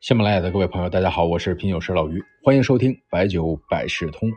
[0.00, 4.32] 喜马拉雅的各位朋友，大家好，我是品酒师老于，欢迎收听白酒百事通。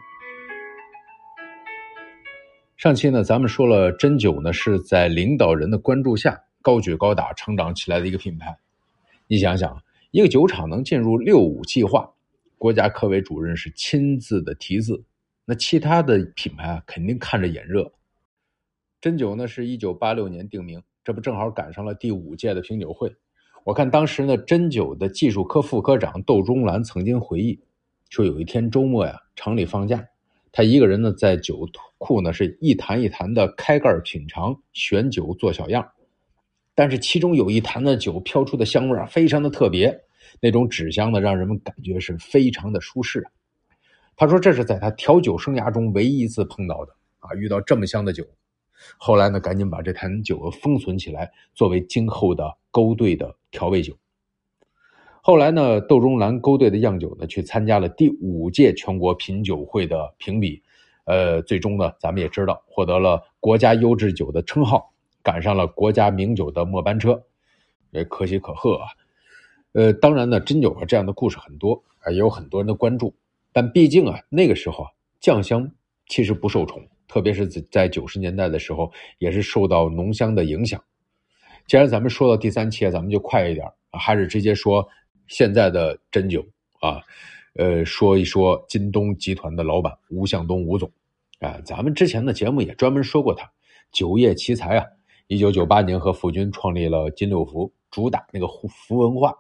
[2.75, 8.59] 上期呢，咱们说了真酒呢是在领导人的关注下高举高打成长起来的一个品牌。
[9.25, 12.13] 你想想，一个酒厂能进入六五计划，
[12.57, 15.05] 国家科委主任是亲自的题字，
[15.45, 17.89] 那其他的品牌啊肯定看着眼热。
[18.99, 23.15] 真酒呢是一九八六年定名，这不正好赶上了第五届的品酒会。
[23.63, 27.57] 我看当时呢，针灸的技术科副科长窦中兰曾经回忆
[28.09, 30.05] 说，有一天周末呀，厂里放假，
[30.51, 31.65] 他一个人呢在酒
[31.97, 35.89] 库呢是一坛一坛的开盖品尝、选酒做小样，
[36.75, 39.97] 但是其中有一坛的酒飘出的香味啊，非常的特别，
[40.41, 43.25] 那种纸香呢，让人们感觉是非常的舒适。
[44.17, 48.25] 他说这是在他调酒生涯中唯一一次碰到的啊，遇到这么香的酒。
[48.97, 53.95] 后来呢，赶紧把这坛酒封存起来，作为今后的勾兑的调味酒。
[55.21, 60.61] 后来呢，窦中兰勾兑的样酒呢，去参加了第五届全国品酒会的评比，
[61.05, 64.91] 呃，最终呢，咱们也知道获得了国家优质酒的称号，
[65.21, 67.23] 赶上了国家名酒的末班车，
[67.91, 68.87] 也可喜可贺啊。
[69.73, 73.13] 呃，当然呢，真酒啊这样的故事很多啊，也有很多人的关注，
[73.53, 74.89] 但毕竟啊，那个时候啊，
[75.21, 75.71] 酱香
[76.07, 76.81] 其实不受宠。
[77.07, 80.83] 特别是在九十年代的时候，也是受到浓香的影响。
[81.67, 84.87] 既然咱们说到第三期，咱们就快一点，还是直接说
[85.27, 86.45] 现在的真酒
[86.79, 87.01] 啊，
[87.55, 90.91] 呃，说一说京东集团的老板吴向东吴总
[91.39, 91.59] 啊。
[91.65, 93.49] 咱们之前的节目也专门说过他，
[93.91, 94.85] 酒业奇才啊。
[95.27, 99.33] 一九九八年和夫君创立了金六福，主打那个福文化。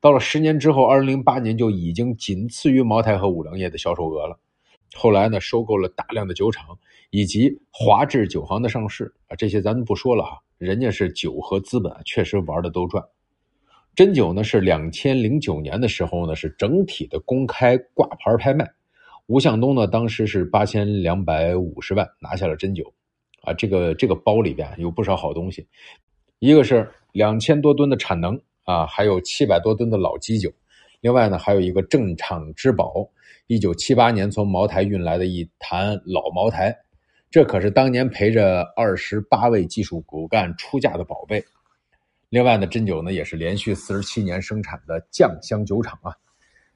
[0.00, 4.38] 到了十年之后，二零零八年就已经仅次于茅台和五粮液的销售额了。
[4.94, 6.78] 后来呢，收购了大量的酒厂，
[7.10, 10.40] 以及华智酒行的上市啊，这些咱们不说了哈。
[10.56, 13.04] 人家是酒和资本确实玩的都转。
[13.94, 18.68] 真酒呢是两千零九年的时候呢是整体的公开挂牌拍卖，
[19.26, 22.92] 吴向东呢当时是八千两百五十万拿下了真酒，
[23.42, 25.66] 啊，这个这个包里边有不少好东西，
[26.38, 30.50] 一个是两千多吨的产能啊，还有七百多吨的老基酒。
[31.04, 33.06] 另外呢，还有一个镇厂之宝，
[33.46, 36.74] 一九七八年从茅台运来的一坛老茅台，
[37.30, 41.44] 这可是当年陪着二十八位技术骨干出嫁的宝贝。
[42.30, 46.10] 另外呢，真酒呢也是连续四十七年生产的酱香酒厂啊，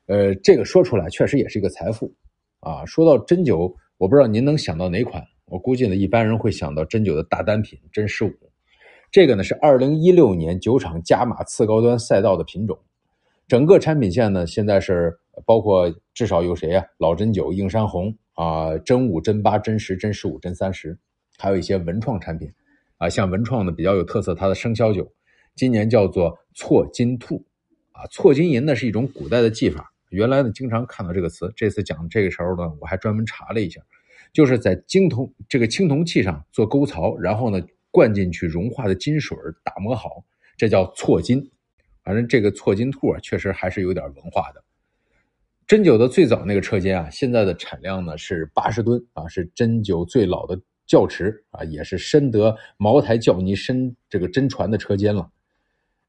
[0.08, 2.14] 呃，这个说出来确实也是一个财富
[2.60, 2.84] 啊。
[2.84, 5.24] 说到真酒，我不知道您能想到哪款？
[5.46, 8.32] 我估计呢，一般人会想到真酒的大单品真十五，
[9.10, 12.78] 这个呢是二零一六年酒厂加码次高端赛道的品种。
[13.48, 16.84] 整个产品线呢，现在是包括至少有谁呀？
[16.98, 20.98] 老真酒、映山红啊，真五、真八、真十、真十五、真三十，
[21.38, 22.52] 还有一些文创产品
[22.98, 23.08] 啊。
[23.08, 25.10] 像文创的比较有特色，它的生肖酒
[25.54, 27.42] 今年叫做错金兔
[27.92, 28.04] 啊。
[28.10, 31.50] 错金银呢是一种古代的技法，原来呢经常看到这个词。
[31.56, 33.80] 这次讲这个时候呢，我还专门查了一下，
[34.30, 40.22] 就是在青铜这个青铜器上做沟槽，然后呢灌进去融化的金水打磨好，
[40.58, 41.50] 这叫错金。
[42.08, 44.64] 反正这个错金兔啊，确实还是有点文化的。
[45.66, 55.30] 真酒的最早那个车间啊，现在的产量呢是八十吨啊，是真酒最老的窖池啊，也是深得茅台、窖泥深这个真传的车间了。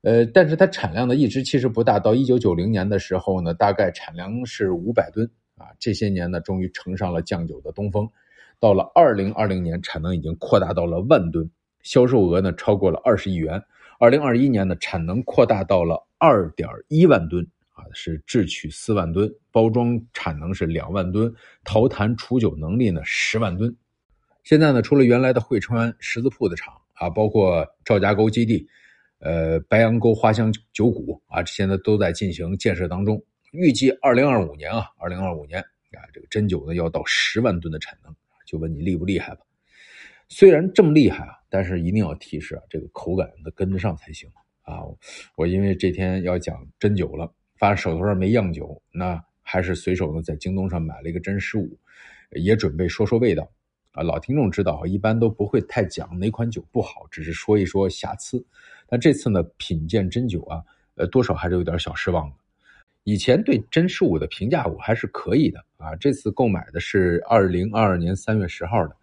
[0.04, 5.68] 呃，但是它产量呢一直其实不大，到一九九零年的时候呢，大概产量是五百吨啊。
[5.82, 8.10] 这些年呢，终于乘上了酱酒的东风。
[8.58, 13.62] 到了二零二零年，产能已经扩大到了万吨，销售额呢超过了二十亿元。
[14.00, 21.30] 二零二一年呢产能扩大到了二点一万吨啊，是制取四万吨，包装产能是两万吨，
[21.66, 23.76] 陶坛储酒能力呢十万吨。
[24.46, 28.66] 现在呢，除了原来的汇川十字铺的厂啊，包括赵家沟基地、
[29.20, 33.22] 呃白杨沟花香酒谷啊，现在都在进行建设当中。
[33.52, 39.42] 预计二零二五年啊，二零二五年啊，这个真酒呢要到十万吨的产能，就问你厉不厉害吧？
[40.30, 41.36] 虽然这么厉害啊。
[41.50, 44.30] 但是一定要提示啊，这个口感得跟得上才行
[44.62, 44.82] 啊！
[45.36, 51.76] 我因为这天要讲真酒了，发现手头上没样酒，那还是随手呢在京东上买了一个真十五，
[52.32, 53.50] 也准备说说味道
[53.94, 54.04] 啊。
[54.04, 58.46] 老听众知道，一般都不会太讲哪款酒不好，只是说一说瑕疵。
[58.88, 60.64] 但这次呢，品鉴真酒啊，
[60.96, 62.36] 呃，多少还是有点小失望的。
[63.06, 68.96] 以前对真十五的评价我还是可以的啊，这次购买的是二零二二年三月十号的。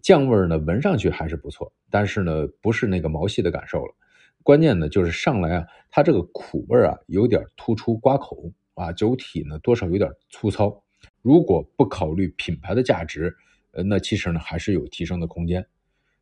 [0.00, 3.94] 酱味呢，闻上去还是不错，但是呢，不是那个毛细的感受了。
[4.42, 10.82] 关键呢，就是上来啊，它这个苦味啊，有点突出刮口啊，酒体呢多少有点粗糙。
[11.20, 13.36] 如果不考虑品牌的价值，
[13.72, 15.64] 呃，那其实呢还是有提升的空间。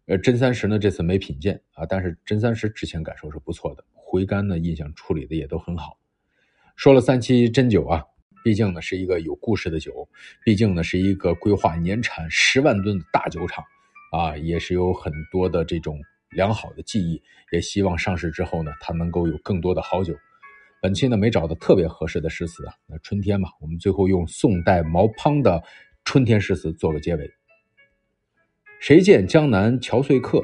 [0.06, 5.98] 呃，真三十呢这次没品鉴啊，但是真三十之前感受是不错的，回甘呢印象处理的也都很好。
[6.76, 8.04] 说了三期真酒啊，
[8.42, 10.08] 毕竟呢是一个有故事的酒，
[10.44, 13.64] 毕竟呢是一个规划年产十万吨的大酒厂
[14.12, 16.00] 啊，也是有很多的这种
[16.30, 17.22] 良好的记忆，
[17.52, 20.14] 也希望上市之后呢，它能够有更多的好酒。
[20.80, 25.62] 本期呢没找到特别合适的诗词啊，那春天嘛，我们最后用宋代毛滂的
[26.04, 27.30] 春天诗词做个结尾。
[28.80, 30.42] 谁见江南憔悴客，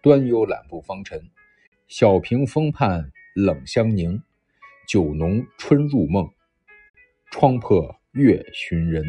[0.00, 1.20] 端忧揽步芳尘。
[1.88, 4.22] 小屏风畔冷香凝，
[4.88, 6.30] 酒浓春入梦。
[7.30, 9.04] 窗破月寻人。